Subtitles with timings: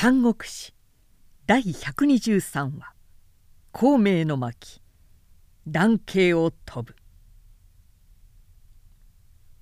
[0.00, 0.72] 三国志。
[1.48, 2.94] 第123話
[3.74, 4.80] 「孔明の巻。
[5.66, 6.94] 男系を飛ぶ」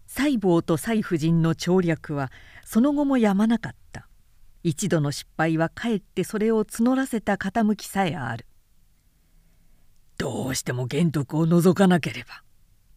[0.06, 2.30] 西坊と西夫人の調略は
[2.66, 4.10] その後もやまなかった。
[4.62, 8.44] 一度の失敗はかえってそれを募らせた傾きさえある。
[10.18, 12.42] どうしても玄徳を除かなければ。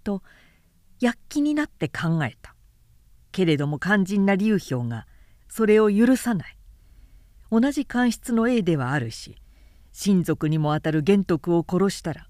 [0.04, 0.24] と
[1.00, 2.54] 躍起になって考えた。
[3.32, 5.08] けれども肝心な劉氷が
[5.48, 6.59] それを許さない。
[7.52, 9.36] 同じ官室の A ではあるし
[9.92, 12.28] 親族にもあたる玄徳を殺したら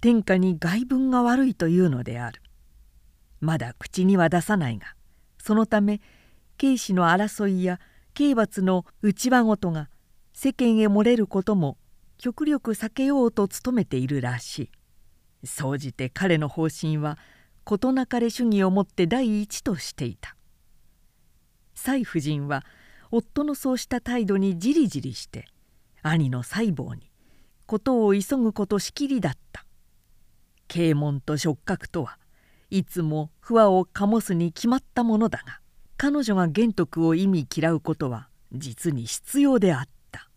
[0.00, 2.42] 天下に外分が悪いというのである。
[3.40, 4.94] まだ口には出さないが
[5.42, 6.00] そのため
[6.56, 7.80] 警視の争いや
[8.14, 9.90] 刑罰の内輪ごとが
[10.32, 11.76] 世間へ漏れることも
[12.18, 14.70] 極力避けようと努めているらしい。
[15.46, 17.18] 総じて彼の方針は
[17.64, 20.34] 事なかれ主義をもって第一としていた。
[21.74, 22.64] 蔡夫人は
[23.10, 25.46] 夫のそうした態度にじりじりして
[26.02, 27.10] 兄の細胞に
[27.66, 29.64] 事を急ぐことしきりだった。
[30.68, 32.18] 啓問と触覚とは
[32.70, 35.60] いつも不和を醸すに決まったものだが
[35.96, 40.28] 彼女が玄徳を意味嫌うことは実に必要であった。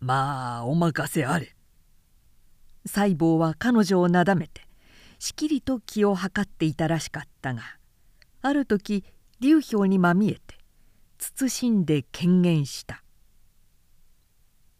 [0.00, 1.54] まあお任せあれ。
[2.86, 4.62] 細胞は彼女をなだめて
[5.18, 7.62] しきりと気を計っていたらしかったが
[8.42, 9.04] ある時
[9.40, 10.55] 流氷にまみえて
[11.18, 13.02] 慎んで権限した。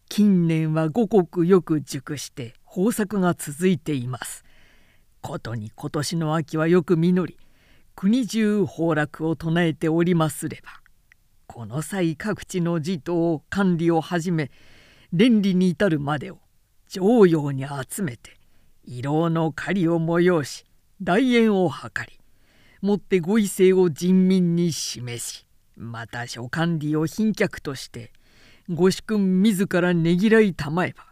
[0.09, 4.47] 近年は五穀よく熟して豊作が続いています。
[5.27, 7.37] ことに今年の秋はよく実り
[7.97, 10.71] 国中崩落を唱えておりますれば
[11.49, 14.53] この際各地の地頭管理をはじめ
[15.13, 16.39] 連理に至るまでを
[16.89, 18.39] 常用に集めて
[18.89, 20.65] 慰労の狩りを催し
[21.03, 22.21] 大宴を図り
[22.81, 25.46] もってご威勢を人民に示し
[25.77, 28.13] また諸管理を賓客として
[28.69, 31.05] ご主君自らねぎらいたまえば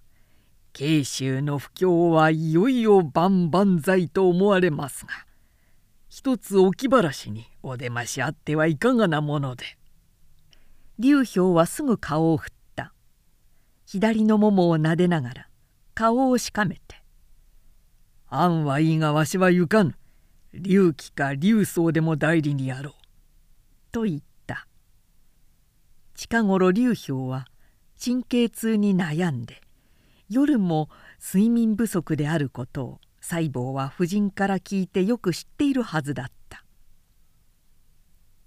[0.73, 5.13] 慶州の不況はいよいよ万々歳と思われますが
[6.09, 9.65] 一つ置きばらしにお出ましあってはいかがなもので。
[10.99, 12.93] 劉氷はすぐ顔を振った。
[13.85, 15.49] 左のももをなでながら
[15.93, 17.03] 顔をしかめて
[18.31, 19.97] 「案はいいがわしはゆかぬ。
[20.53, 22.95] 龍騎か龍宗でも代理にやろう」
[23.91, 24.34] と言った。
[26.15, 27.47] 近頃劉氷は
[28.03, 29.61] 神経痛に悩んで
[30.29, 30.89] 夜も
[31.21, 36.65] 睡眠不足であることを細胞は夫人から聞いてよく知っているはずだった。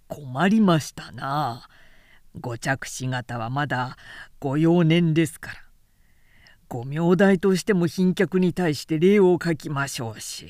[0.08, 1.68] 困りましたな。
[2.40, 3.98] ご着子方はまだ
[4.40, 5.58] ご幼年ですから。
[6.68, 10.48] ご名代としても賓客に対して礼を書きましょうし。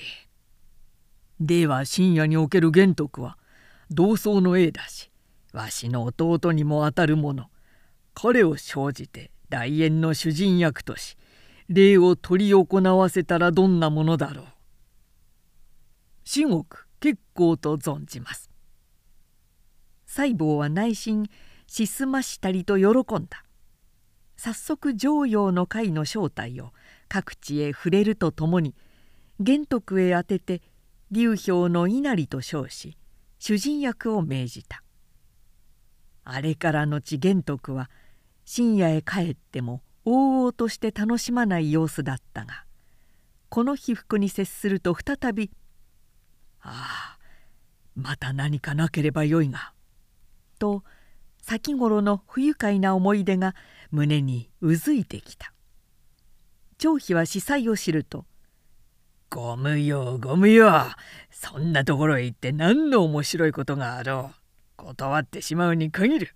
[1.40, 3.38] では深夜における玄徳は
[3.92, 5.12] 同窓の栄だし
[5.53, 7.50] わしの弟にもあたる者
[8.13, 11.18] 彼を生じて大縁の主人役とし
[11.69, 14.46] 礼を執り行わせたらどんなものだろう。
[16.24, 18.50] 至極結構と存じます。
[20.06, 21.30] 細胞は内心
[21.68, 23.44] しすましたりと喜んだ。
[24.38, 26.72] 早速常陽の会の正体を
[27.09, 28.75] 各地へ触れるとともに
[29.40, 30.62] 玄徳へ宛てて
[31.12, 32.97] 流氷の稲荷と称し
[33.40, 34.84] 主人役を命じた。
[36.30, 37.90] あれから後玄徳は
[38.44, 42.66] 深夜へ帰っても往々として楽しまない様子だったが
[43.48, 45.50] この被服に接すると再び
[46.60, 47.20] 「ああ
[47.96, 49.72] また何かなければよいが」
[50.60, 50.84] と
[51.42, 53.56] 先頃の不愉快な思い出が
[53.92, 55.54] 胸にうずいてきた。
[56.78, 58.26] 張飛は司祭を知ると
[59.32, 60.70] 「ご無用ご無用
[61.32, 64.42] そんなところへ行って何の面白いことがあろう」
[64.78, 66.34] 断ってしまうに限る」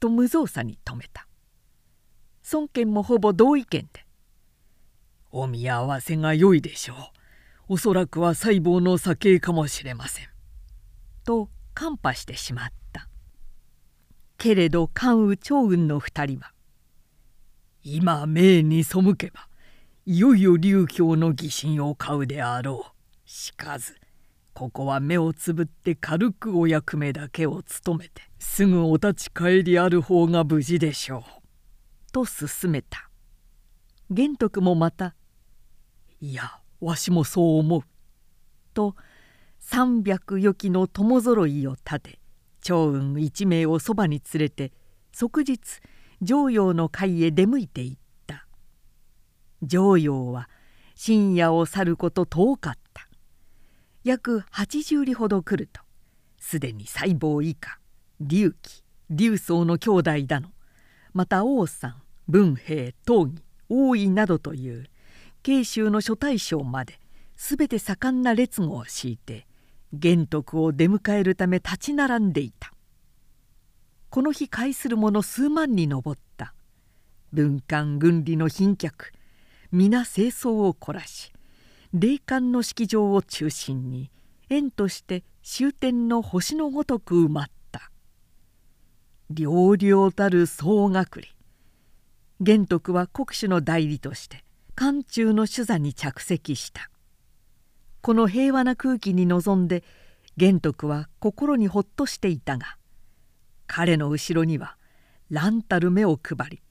[0.00, 1.26] と無造作に止めた。
[2.52, 4.06] 孫権もほぼ同意見で
[5.32, 6.96] 「お見合わせが良いでしょう。
[7.68, 10.28] おそらくは細胞の酒かもしれません」
[11.24, 13.08] と看破してしまった。
[14.38, 16.52] けれど関羽趙雲の二人は
[17.82, 19.48] 「今命に背けば
[20.04, 23.28] いよいよ劉氷の疑心を買うであろう。
[23.28, 23.98] しかず
[24.56, 31.22] ここは目をつぶって軽くお役目だけを務めてすぐお立ち帰りある方が無事でしょう」
[32.10, 33.10] と勧めた。
[34.08, 35.14] 玄徳もまた
[36.22, 37.82] 「いやわしもそう思う」
[38.72, 38.96] と
[39.60, 42.20] 300余機の友揃いを立て
[42.62, 44.72] 趙雲一名をそばに連れて
[45.12, 45.60] 即日
[46.22, 48.46] 常陽の会へ出向いていった。
[49.62, 50.48] 常陽は
[50.94, 52.85] 深夜を去ること遠かった。
[54.06, 55.82] 約80里ほど来ると。
[56.38, 57.80] すでに細胞以下
[58.20, 60.50] 隆起劉宗の兄弟だの。
[61.12, 64.84] また王さん文平東義大井などという
[65.42, 67.00] 慶州の諸大将まで
[67.36, 69.48] 全て盛んな列語を敷いて
[69.92, 72.72] 玄徳を出迎えるため立ち並んでいた。
[74.10, 76.54] この日会する者数万に上った。
[77.32, 79.10] 文官軍理の賓客
[79.72, 81.32] 皆清掃を凝らし
[81.92, 84.10] 霊感の式場を中心に
[84.48, 87.90] 縁として終点の星のごとく埋まった。
[89.30, 91.28] 寥々たる総隠り。
[92.40, 94.44] 玄徳は国主の代理として
[94.74, 96.90] 漢中の主座に着席した。
[98.06, 99.82] この平和な空気に臨んで
[100.36, 102.76] 玄徳は心にほっとしていたが
[103.66, 104.76] 彼の後ろには
[105.28, 106.62] 乱たる目を配り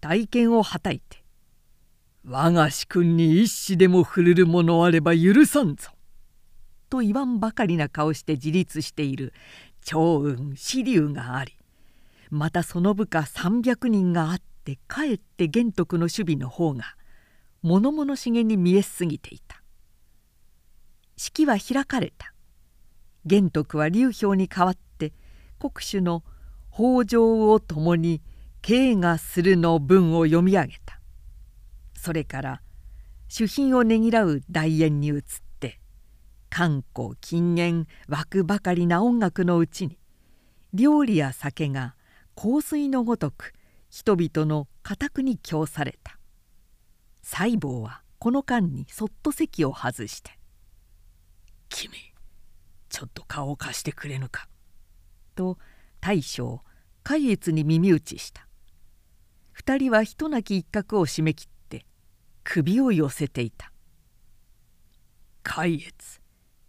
[0.00, 1.21] 体験をはたいて
[2.24, 5.90] 「我が主君に一子でも触れるものあれば許さんぞ」
[6.88, 9.32] と言わんばかりな顔して自立している
[9.84, 11.56] 長雲紫龍があり
[12.30, 16.96] またその部下300人があってかえって玄徳の守備の方が
[17.62, 19.62] 物々しげに見えすぎていた。
[21.16, 22.32] 式は開かれた。
[23.24, 25.12] 玄徳は劉氷に代わって
[25.60, 26.24] 国主の
[26.72, 28.22] 北条を共に
[28.62, 31.01] 敬賀するの文を読み上げた。
[32.02, 32.62] それから
[33.28, 35.22] 主賓をねぎらう大宴に移っ
[35.60, 35.78] て
[36.50, 40.00] 観光禁煙湧くばかりな音楽のうちに
[40.74, 41.94] 料理や酒が
[42.34, 43.52] 香水のごとく
[43.88, 46.18] 人々の家宅に供された。
[47.22, 50.36] 細胞はこの間にそっと席を外して
[51.70, 51.94] 「君
[52.88, 54.48] ちょっと顔を貸してくれぬか」
[55.36, 55.56] と
[56.00, 56.64] 大将
[57.04, 58.48] 海越に耳打ちした。
[59.52, 61.46] 二人はひとなき一角を締め切
[62.44, 63.72] 首を寄せていた。
[65.42, 66.20] 海越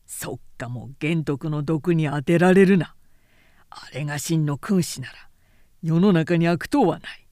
[0.05, 2.95] そっかも玄徳の毒に当てられるな。
[3.69, 5.13] あれが真の君子なら
[5.81, 7.27] 世の中に悪党はない。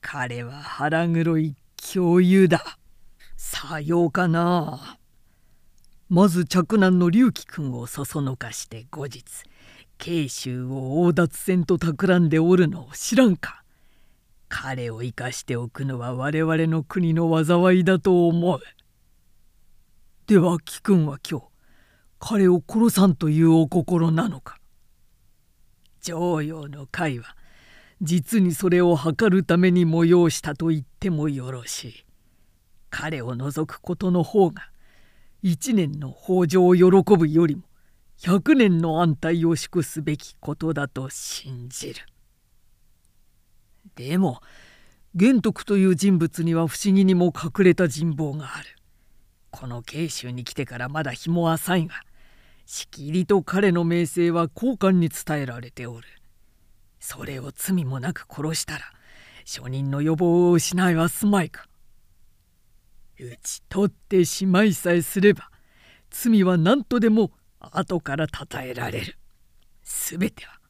[0.00, 1.56] 彼は腹黒い
[1.92, 2.78] 共有だ。
[3.36, 4.98] さようかな。
[6.08, 9.24] まず嫡男の龍樹君をそそのかして後日
[9.96, 13.61] 慶州を横奪戦と企んでおるのを知らんか。
[14.54, 18.60] 彼を生かしておくのは我々の国の災いだと思う
[20.26, 21.46] では貴君は今日
[22.20, 24.58] 彼を殺さんというお心なのか
[26.02, 27.34] 常陽の会は
[28.02, 32.04] 実にそれを図るために催したと言ってもよろしい。
[32.90, 34.70] 彼を除くことの方が
[35.40, 37.62] 一年の豊穣を喜ぶよりも
[38.20, 42.00] 百年の安泰を祝すべきことだと信じる。
[43.94, 44.40] でも
[45.14, 48.66] 玄徳という人物には不思議にも隠れた人望がある。
[49.50, 51.94] この慶州に来てからまだ日も浅いが
[52.64, 56.06] しきりと彼の名声は高官に伝えられておる。
[57.02, 58.80] それを罪もなく殺したら
[59.44, 61.66] 証人の予防を失いはすまいか
[63.18, 65.50] 討ち取ってしまいさえすれば
[66.10, 69.18] 罪は何とでも後からたたえられる
[69.82, 70.61] 全ては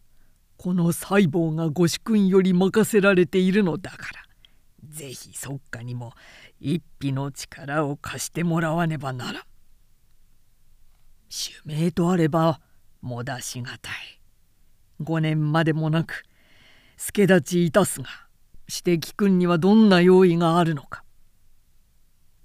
[0.62, 4.22] この細胞がご主君より任せられているのだから。
[4.88, 6.12] 是非即下にも
[6.60, 9.42] 一匹の力を貸してもらわねばならん。
[11.66, 12.60] 指名とあれば
[13.00, 14.20] もだしがたい。
[15.00, 16.22] 5年までもなく
[16.96, 18.06] 助立ちいたすが
[18.68, 21.02] して貴君にはどんな用意があるのか。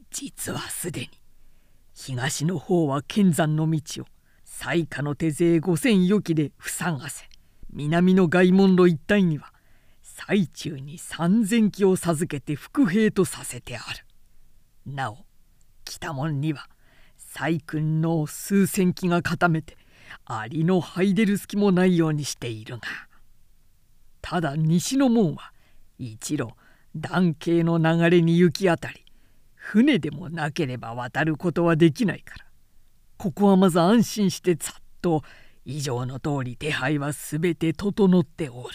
[0.10, 1.10] 実はすでに
[1.94, 4.06] 東の方は剣山の道を
[4.44, 7.30] 西下の手勢五千余機で塞がせ。
[7.72, 9.54] 南の外門路一帯には
[10.02, 14.06] 最中に三千機を授けて伏兵とさせてある。
[14.86, 15.18] なお
[15.86, 16.68] 北門には
[17.18, 19.78] 細君の数千機が固めて
[20.26, 22.84] アリの入れる隙もないようにしているが
[24.22, 25.52] ただ西の門は
[26.00, 26.50] 一路
[26.96, 29.06] 男系の流れに行き当たり
[29.56, 32.46] 船でもなければ渡ることはできないから
[33.18, 35.24] ここはまず安心してざっと
[35.70, 38.70] 以上の通り手配は全て整っておる。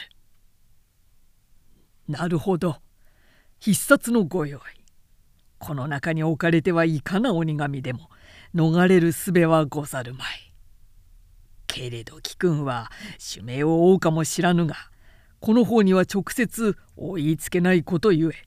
[2.07, 2.77] なるほど
[3.59, 4.61] 必殺のご用意
[5.59, 8.11] この中に置かれてはいかな鬼神でも
[8.55, 10.53] 逃れる術はござるまい。
[11.67, 14.77] けれど貴君は主命を負うかもしらぬが
[15.41, 18.47] この方には直接追いつけないことゆえ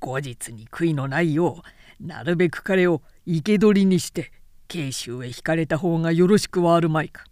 [0.00, 1.62] 後日に悔いのないよ
[2.02, 4.32] うなるべく彼を生け捕りにして
[4.68, 7.29] 慶州へ引かれた方がよろしくはあるまいか。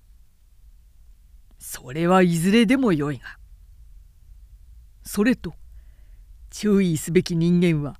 [1.58, 3.38] それはいずれでもよいが。
[5.02, 5.54] それと
[6.50, 7.98] 注意すべき人間は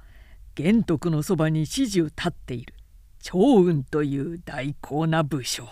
[0.54, 2.74] 玄徳のそばに始終立っている
[3.20, 5.68] 長雲という大高な武将。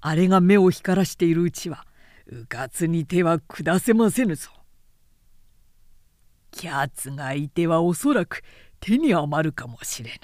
[0.00, 1.86] あれが目を光らしているうちは
[2.26, 4.50] うかつに手は下せませぬぞ。
[6.50, 8.42] キャツがいてはおそらく
[8.80, 10.16] 手に余るかもしれぬ。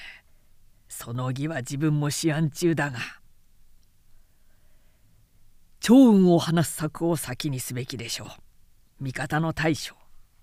[0.88, 2.98] その儀は自分も思案中だが
[5.82, 8.28] 趙雲を話す策を先にすべきでしょう。
[9.00, 9.96] 味方の大将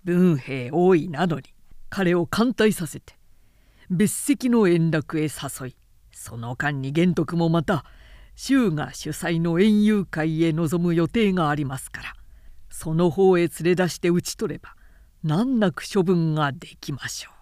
[0.03, 1.43] 文兵王位などに
[1.89, 3.13] 彼を歓待させて
[3.89, 5.75] 別席の円楽へ誘い
[6.11, 7.85] その間に玄徳もまた
[8.35, 12.13] 衆が主催の園遊会へ臨む予定がありますから
[12.69, 14.75] その方へ連れ出して討ち取れば
[15.23, 17.33] 難なく処分ができましょう。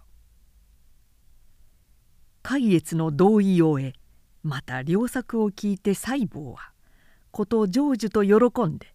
[2.43, 3.93] 海越の同意を得
[4.43, 6.71] また良作を聞いて細胞は
[7.37, 8.87] ことを成就と喜んで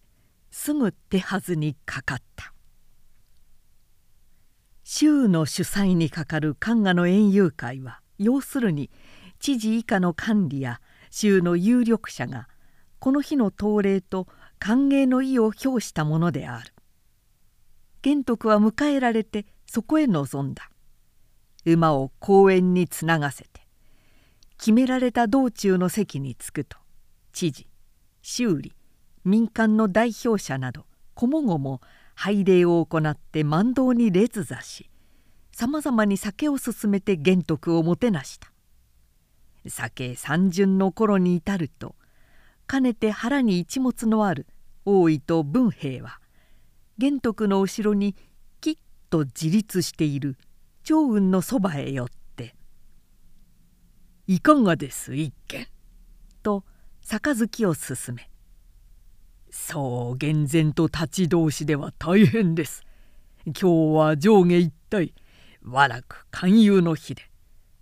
[0.51, 2.53] すぐ手はずにかかった。
[4.83, 8.91] 州の主催にかかる神賀の園遊会は要するに
[9.39, 12.49] 知事以下の管理や州の有力者が
[12.99, 14.27] この日の統令と
[14.59, 16.73] 歓迎の意を表したものである。
[18.01, 20.69] 玄徳は迎えられてそこへ臨んだ。
[21.63, 23.65] 馬を公園につながせて
[24.57, 26.77] 決められた道中の席に着くと
[27.31, 27.67] 知事
[28.23, 28.73] 修理
[29.25, 31.81] 民間の代表者などこもごも
[32.15, 34.89] 拝礼を行って万道に列座し
[35.51, 38.51] さまざまに酒を勧めて玄徳をもてなした。
[39.67, 41.95] 酒三巡の頃に至ると
[42.65, 44.47] かねて腹に一物のある
[44.85, 46.19] 大井と文兵は
[46.97, 48.15] 玄徳の後ろに
[48.61, 48.77] きっ
[49.09, 50.37] と自立している
[50.83, 52.55] 長雲のそばへ寄って
[54.27, 55.67] 「いかがです一軒」
[56.41, 56.63] と
[57.05, 58.29] 杯を勧め
[59.51, 62.81] そう厳然と立ち通しでは大変です。
[63.45, 65.13] 今日は上下一体
[65.61, 67.29] 和楽勧誘の日で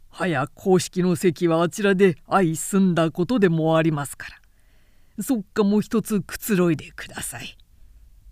[0.09, 4.27] 早公式の席はあちらで相済んだことでもありますか
[5.17, 7.57] らそっかもう一つくつろいでください。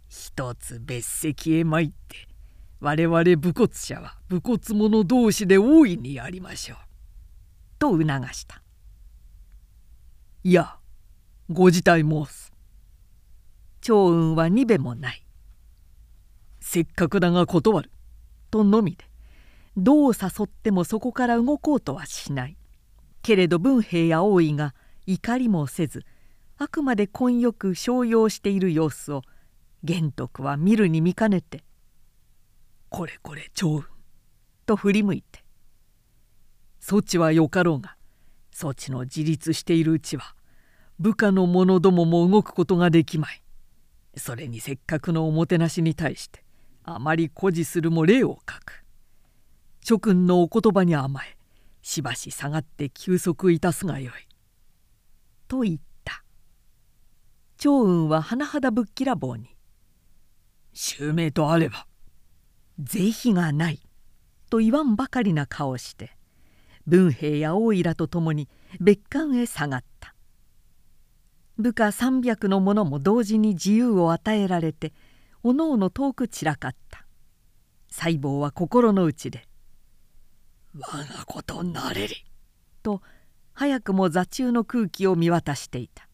[0.10, 2.28] 一つ別席へ参って
[2.80, 6.78] 我々武骨者は武骨者同士で大いにやりましょう。
[7.78, 8.64] と促した。
[10.44, 10.79] いや
[11.50, 12.54] ご自体申す。
[13.82, 15.26] 長雲は二べもない。
[16.60, 17.92] せっかくだが断る。
[18.52, 19.06] とのみで。
[19.76, 22.58] どう誘ってもそこから動こうとはしない。
[23.22, 24.76] けれど文兵や王位が
[25.08, 26.06] 怒りもせず
[26.58, 29.24] あくまで混よく商用している様子を
[29.84, 31.64] 玄徳は見るに見かねて
[32.90, 33.84] 「これこれ長雲」
[34.66, 35.44] と振り向いて
[36.80, 37.98] 「そちはよかろうが
[38.52, 40.36] そちの自立しているうちは
[41.00, 43.42] 部下の者どもも動くことができまい。
[44.18, 46.44] それにせっかくのおもてなしに対して
[46.84, 48.84] あまり誇示するも礼を書く。
[49.82, 51.38] 諸君のお言葉に甘え
[51.82, 54.28] しばし下がって休息いたすがよい」
[55.48, 56.24] と言った。
[57.58, 59.56] 長雲は甚だぶっきらぼうに
[60.74, 61.88] 「襲名とあれば
[62.78, 63.82] 是非がない」
[64.50, 66.16] と言わんばかりな顔して
[66.86, 68.50] 文兵や大井らと共に
[68.82, 70.14] 別館へ下がった。
[71.60, 74.94] 部下300の者も同時に自由を与えられて
[75.44, 77.06] おのおの遠く散らかった。
[77.92, 79.46] 細胞は心の内で
[80.74, 82.26] 「我がことなれり」
[82.82, 83.02] と
[83.52, 86.08] 早くも座中の空気を見渡していた。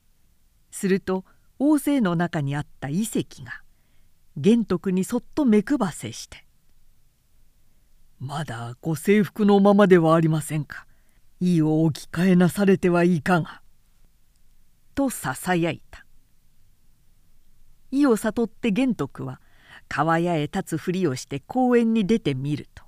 [0.72, 1.24] すると
[1.60, 3.62] 大勢の中にあった遺跡が
[4.38, 6.46] 玄徳にそっと目配せして
[8.20, 10.88] 「まだご制服のままではありませんか。
[11.40, 13.62] 意を置き換えなされてはいかが」
[14.96, 16.06] とささやいた。
[17.92, 19.40] 意を悟って玄徳は
[19.88, 22.84] 川屋へ立つふりをして公園に出てみると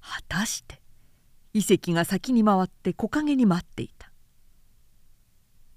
[0.00, 0.80] 果たして
[1.52, 4.10] 遺跡が先に回って木陰に待っていた。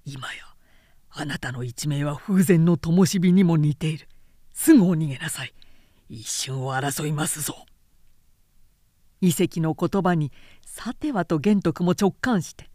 [0.04, 0.44] 今や
[1.10, 4.08] あなたの一命は風前の灯火にも似ている。
[4.52, 5.54] すぐお逃げなさい。
[6.08, 7.54] 一瞬を争いますぞ。
[9.20, 10.32] 遺跡の言葉に
[10.64, 12.70] さてはと玄徳も直感して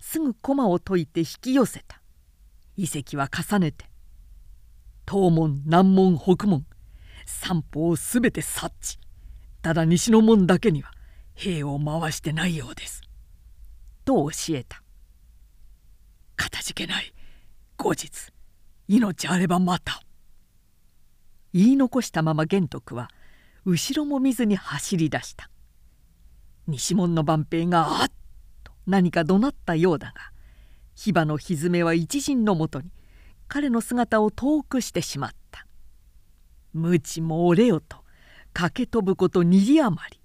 [0.00, 2.00] すぐ駒を解いて引き寄せた。
[2.78, 3.86] 遺跡は重ねて
[5.06, 6.64] 東門南門北門
[7.26, 8.98] 三方すべて察知。
[9.60, 10.92] ただ西の門だけには
[11.34, 13.02] 兵を回してないようです」
[14.06, 14.82] と教えた
[16.36, 17.12] 「かたじけない。
[17.76, 18.10] 後日
[18.86, 20.00] 命あればまた」
[21.52, 23.10] 言い残したまま玄徳は
[23.64, 25.50] 後ろも見ずに走り出した。
[26.68, 28.12] 西門の万平があっ
[28.62, 30.32] と何か怒鳴ったようだが
[31.00, 32.90] 火花の蹄は一陣のもとに
[33.46, 35.64] 彼の姿を遠くしてしまった
[36.74, 37.98] 「無知も折れよ」と
[38.52, 40.20] 駆け飛ぶこと二里余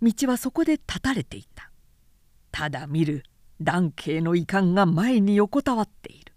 [0.00, 1.72] り道はそこで断たれていた。
[2.52, 3.24] ただ見る
[3.60, 6.32] 蘭慶の遺憾が前に横たわっている。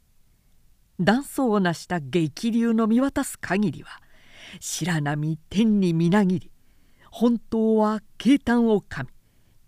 [1.00, 4.02] 断層を成した激流の見渡す限りは
[4.60, 6.52] 白波天にみなぎり
[7.12, 9.10] 本当は慶丹をかみ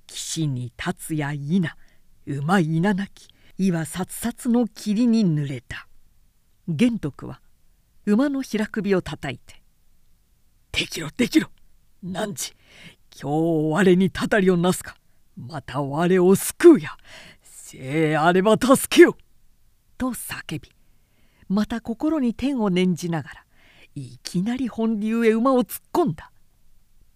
[0.07, 1.61] 岸に立つや否
[2.25, 3.27] 馬稲なき
[3.63, 5.87] 岩さつさつの霧に濡れた。
[6.67, 7.41] 玄徳は
[8.07, 9.61] 馬の平首をたたいて
[10.73, 11.47] 「できろできろ
[12.01, 12.55] 何時
[13.21, 14.95] 今日我にたたりをなすか。
[15.37, 16.89] また我を救うや。
[17.43, 19.15] せいあれば助けよ」
[19.95, 20.71] と叫び
[21.47, 23.45] また心に天を念じながら
[23.93, 26.31] いきなり本流へ馬を突っ込んだ。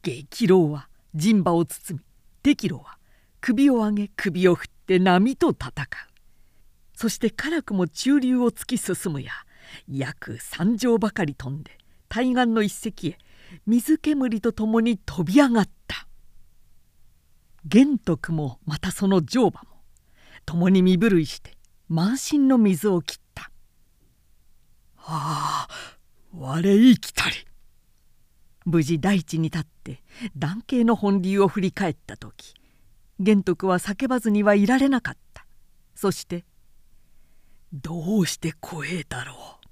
[0.03, 2.05] 激浪は陣馬を包み
[2.43, 2.99] 適郎は
[3.41, 6.14] 首を上げ首を振って波と戦う。
[6.95, 9.31] そして辛くも中流を突き進むや
[9.87, 13.17] 約三丈ばかり飛んで対岸の一隻へ
[13.65, 16.07] 水煙とともに飛び上がった。
[17.65, 19.81] 玄徳もまたその乗馬も
[20.45, 21.57] 共に身震いして
[21.89, 23.51] 満身の水を切った
[24.97, 25.97] 「ああ
[26.31, 27.35] 我生きたり」
[28.65, 30.03] 無事大地に立って
[30.37, 32.53] 男系の本流を振り返った時
[33.19, 35.45] 玄徳は叫ばずにはいられなかった。
[35.95, 36.45] そして
[37.75, 39.67] 「どうして怖えだろう」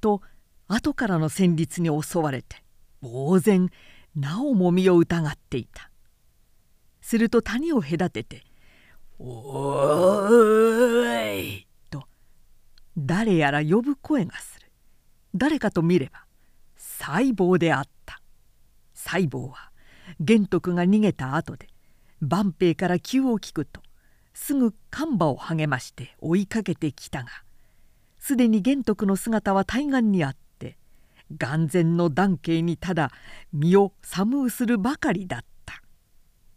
[0.00, 0.22] と
[0.68, 2.62] 後からの戦慄に襲われて
[3.02, 3.68] 呆然
[4.14, 5.90] なおもみを疑っていた。
[7.00, 8.44] すると谷を隔てて
[9.18, 12.04] 「おーい!」と
[12.96, 14.70] 誰やら呼ぶ声がする。
[15.34, 16.24] 誰かと見れば
[16.76, 18.20] 細胞であった。
[18.94, 19.72] 細胞は
[20.20, 21.68] 玄徳が逃げた後で
[22.20, 23.80] 万兵から急を聞くと
[24.42, 27.28] すぐ看板を励まして追いかけてきたが
[28.18, 30.78] すでに玄徳の姿は対岸にあって
[31.36, 33.12] 眼前の男系にただ
[33.52, 35.82] 身を寒うするばかりだった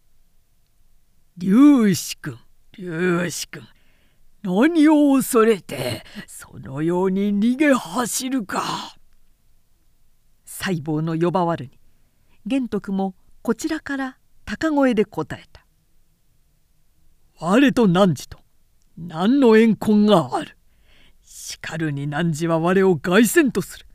[1.38, 2.40] 「龍子君
[2.78, 3.68] 龍子君
[4.44, 8.96] 何を恐れてそのように逃げ走るか」
[10.46, 11.78] 細胞の呼ばわるに
[12.46, 15.63] 玄徳もこちらから高声で答えた
[17.46, 18.40] 「我と汝と。
[18.98, 20.58] 何の怨恨がある。
[21.22, 23.86] しかるに汝は我を凱旋とする。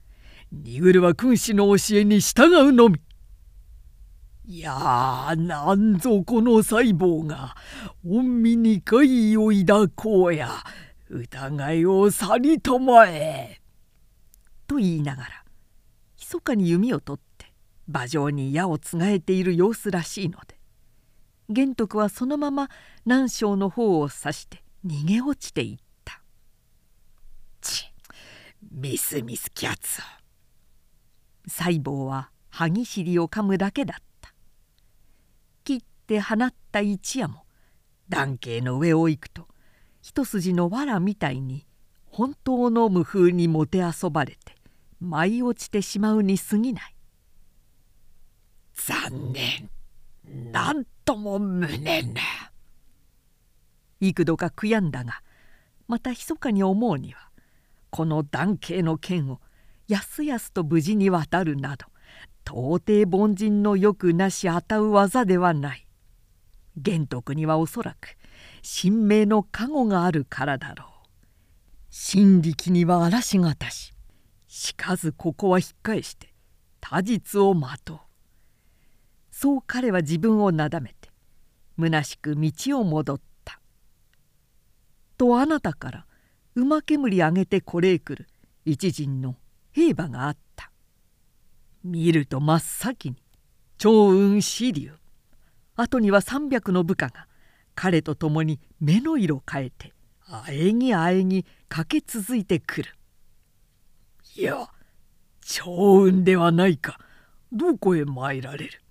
[0.52, 3.00] ニグルは君主の教えに従うのみ」
[4.44, 7.54] いやなんぞこの細胞が
[8.04, 10.50] 御身に怪異を抱こうや。
[11.10, 13.62] 疑いを去りとまえ」
[14.68, 15.44] と言いながら
[16.18, 17.54] 密かに弓を取って
[17.88, 20.57] 馬上に矢をつがえている様子らしいので
[21.50, 22.68] 玄徳はそのまま
[23.06, 26.20] 南昌の方を指して逃げ落ちていった
[27.62, 27.90] 「ち
[28.70, 30.02] ミスミスキャッツ」
[31.48, 34.34] 細胞は歯ぎしりを噛むだけだった。
[35.64, 37.44] 切って放った一夜も
[38.08, 39.48] 男系の上を行くと
[40.02, 41.66] 一筋の藁みたいに
[42.06, 44.54] 本当の無風にもてあそばれて
[45.00, 46.94] 舞い落ちてしまうに過ぎない。
[48.74, 49.70] 残念。
[50.52, 52.20] なんとも無念な
[53.98, 55.22] 幾度か悔やんだが
[55.86, 57.30] また密かに思うには
[57.88, 59.40] この男系の剣を
[59.88, 61.86] やすやすと無事に渡るなど
[62.44, 65.86] 到底凡人のよくなしあたう技ではない。
[66.76, 68.18] 玄徳にはおそらく
[68.62, 70.88] 神明の加護があるからだろう。
[71.90, 73.94] 神力には嵐がたし
[74.46, 76.34] しかずここは引っ返して
[76.82, 77.98] 他実を待とう。
[79.30, 80.97] そう彼は自分をなだめて
[81.80, 83.60] 虚しく道を戻った。
[85.16, 86.06] とあなたから
[86.54, 88.28] 馬煙上げてこれへ来る
[88.64, 89.36] 一陣の
[89.72, 90.70] 兵馬があった。
[91.84, 93.16] 見ると真っ先に
[93.78, 94.92] 長雲支流。
[95.76, 97.28] 後には300の部下が
[97.76, 99.92] 彼と共に目の色変えて
[100.26, 102.96] あえぎあえぎ駆け続いてくる。
[104.36, 104.68] いや
[105.40, 106.98] 長雲ではないか。
[107.52, 108.82] どこへ参られる？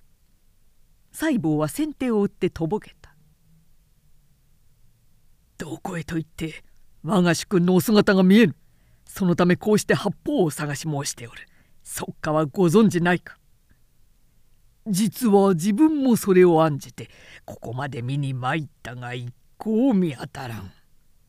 [1.19, 3.09] 細胞は先手を打ってとぼけた。
[5.57, 6.63] どこへと言って
[7.01, 8.55] 我が主君のお姿が見えぬ。
[9.07, 11.47] そのためこうして八方を探し申しておる。
[11.81, 13.39] そっかはご存じないか。
[14.85, 17.09] 実は自分もそれを案じて
[17.45, 20.71] ここまで見に参ったが一向見当たらん。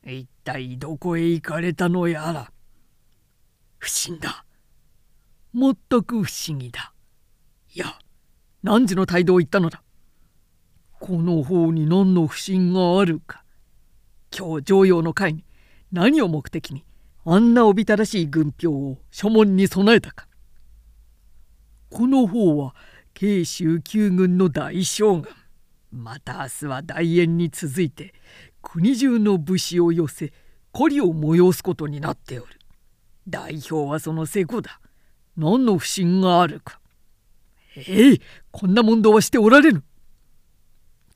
[0.05, 2.53] 一体どこへ行かれたのやら。
[3.79, 4.45] 不審だ。
[5.55, 6.93] 全く不思議だ。
[7.75, 7.99] いや
[8.63, 9.83] 何時の態度を言ったのだ？
[10.99, 13.45] この方に何の不審があるか？
[14.37, 15.45] 今日常用の会に
[15.93, 16.85] 何を目的に？
[17.25, 20.27] あんなおびただしい軍票を書門に備えたか？
[21.91, 22.75] この方は
[23.15, 25.29] 慶州九軍の大将軍。
[25.93, 28.13] また明日は大円に続いて
[28.61, 30.33] 国中の武士を寄せ
[30.73, 32.59] 孤利を催すことになっておる。
[33.29, 34.81] 代表はその瀬古だ。
[35.37, 36.81] 何の不審があるか？
[37.77, 39.85] ええこんな問答はしておられぬ。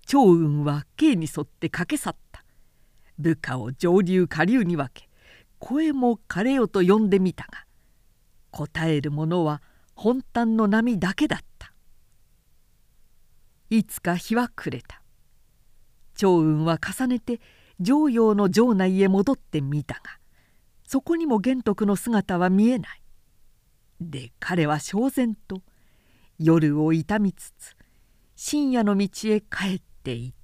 [0.06, 2.44] 長雲は刑に沿って駆け去った。
[3.18, 5.08] 部下を上流下流に分け
[5.58, 7.66] 声も枯れよと呼んでみたが
[8.50, 9.62] 答えるものは
[9.94, 11.72] 本端の波だけだった。
[13.70, 15.02] いつか日は暮れた。
[16.14, 17.40] 長雲は重ねて
[17.80, 20.02] 常陽の城内へ戻ってみたが
[20.86, 23.02] そこにも玄徳の姿は見えない。
[24.00, 25.62] で彼は焦然と
[26.38, 27.76] 夜を痛みつつ
[28.36, 30.41] 深夜の道へ帰っていった。